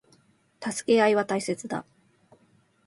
[0.59, 1.85] 助け合いは大切だ。